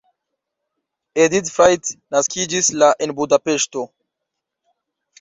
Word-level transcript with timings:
Edit 1.25 1.53
Frajt 1.57 1.93
naskiĝis 2.17 2.73
la 2.85 2.93
en 3.07 3.17
Budapeŝto. 3.23 3.89